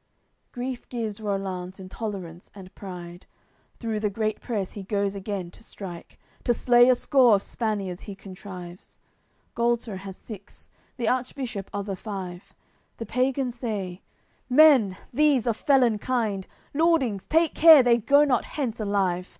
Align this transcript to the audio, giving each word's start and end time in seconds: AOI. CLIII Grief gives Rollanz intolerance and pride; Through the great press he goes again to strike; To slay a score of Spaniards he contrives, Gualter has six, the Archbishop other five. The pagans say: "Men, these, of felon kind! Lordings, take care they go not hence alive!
AOI. 0.00 0.02
CLIII 0.02 0.52
Grief 0.52 0.88
gives 0.88 1.20
Rollanz 1.20 1.78
intolerance 1.78 2.50
and 2.54 2.74
pride; 2.74 3.26
Through 3.78 4.00
the 4.00 4.08
great 4.08 4.40
press 4.40 4.72
he 4.72 4.82
goes 4.82 5.14
again 5.14 5.50
to 5.50 5.62
strike; 5.62 6.18
To 6.44 6.54
slay 6.54 6.88
a 6.88 6.94
score 6.94 7.34
of 7.34 7.42
Spaniards 7.42 8.04
he 8.04 8.14
contrives, 8.14 8.96
Gualter 9.54 9.98
has 9.98 10.16
six, 10.16 10.70
the 10.96 11.06
Archbishop 11.08 11.68
other 11.74 11.96
five. 11.96 12.54
The 12.96 13.04
pagans 13.04 13.56
say: 13.56 14.00
"Men, 14.48 14.96
these, 15.12 15.46
of 15.46 15.58
felon 15.58 15.98
kind! 15.98 16.46
Lordings, 16.74 17.26
take 17.28 17.54
care 17.54 17.82
they 17.82 17.98
go 17.98 18.24
not 18.24 18.46
hence 18.46 18.80
alive! 18.80 19.38